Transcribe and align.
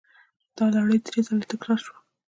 دا 0.55 0.65
لړۍ 0.75 0.97
درې 1.05 1.19
ځله 1.27 1.45
تکرار 1.51 1.79
شوه. 1.85 1.99